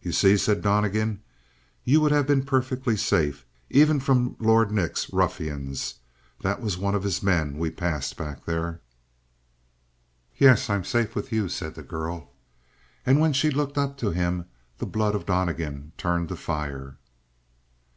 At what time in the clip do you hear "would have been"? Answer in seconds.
2.00-2.44